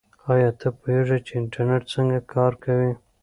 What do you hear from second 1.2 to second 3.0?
چې انټرنیټ څنګه کار کوي؟